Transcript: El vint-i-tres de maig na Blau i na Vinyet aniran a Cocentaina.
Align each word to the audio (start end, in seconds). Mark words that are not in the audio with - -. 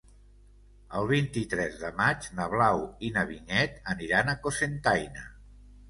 El 0.99 1.09
vint-i-tres 1.11 1.77
de 1.83 1.93
maig 2.01 2.27
na 2.39 2.49
Blau 2.55 2.83
i 3.11 3.15
na 3.19 3.29
Vinyet 3.35 3.81
aniran 3.97 4.37
a 4.39 4.41
Cocentaina. 4.49 5.31